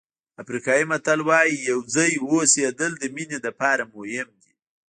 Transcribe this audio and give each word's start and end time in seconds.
افریقایي 0.41 0.83
متل 0.91 1.19
وایي 1.27 1.55
یو 1.69 1.79
ځای 1.95 2.11
اوسېدل 2.27 2.91
د 2.97 3.03
مینې 3.15 3.37
لپاره 3.45 3.83
مهم 3.93 4.29
دي. 4.41 4.53